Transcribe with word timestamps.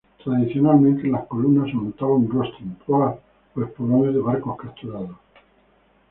Tradicionalmente, 0.23 1.03
en 1.05 1.11
las 1.11 1.27
columnas 1.27 1.67
se 1.69 1.75
montaba 1.75 2.15
un 2.15 2.27
rostrum, 2.27 2.73
proas 2.87 3.19
o 3.55 3.61
espolones 3.61 4.15
de 4.15 4.19
barcos 4.21 4.57
capturados. 4.57 5.15